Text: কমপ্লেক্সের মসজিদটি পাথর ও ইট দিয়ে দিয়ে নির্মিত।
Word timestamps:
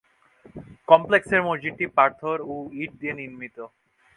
কমপ্লেক্সের 0.87 1.41
মসজিদটি 1.47 1.85
পাথর 1.97 2.37
ও 2.45 2.55
ইট 2.73 2.91
দিয়ে 2.93 2.99
দিয়ে 2.99 3.13
নির্মিত। 3.19 3.57